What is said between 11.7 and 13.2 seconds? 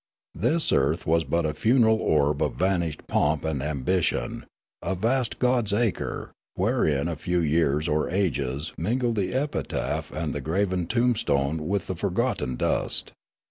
the forgotten dust.